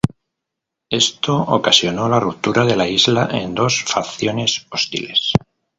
Esto 0.89 1.35
ocasionó 1.39 2.09
la 2.09 2.19
ruptura 2.19 2.65
de 2.65 2.75
la 2.75 2.87
isla 2.87 3.29
en 3.33 3.53
dos 3.53 3.83
facciones 3.83 4.65
hostiles. 4.71 5.31